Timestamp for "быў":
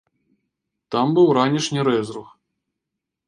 1.19-1.27